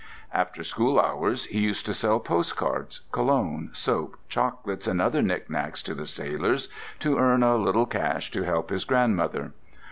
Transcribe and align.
After 0.33 0.63
school 0.63 0.99
hours 0.99 1.45
he 1.45 1.59
used 1.59 1.85
to 1.85 1.93
sell 1.93 2.19
postcards, 2.19 3.01
cologne, 3.11 3.69
soap, 3.71 4.17
chocolates, 4.29 4.87
and 4.87 4.99
other 4.99 5.21
knicknacks 5.21 5.83
to 5.83 5.93
the 5.93 6.07
sailors, 6.07 6.69
to 7.01 7.19
earn 7.19 7.43
a 7.43 7.55
little 7.55 7.85
cash 7.85 8.31
to 8.31 8.41
help 8.41 8.71
his 8.71 8.83
grandmother. 8.83 9.51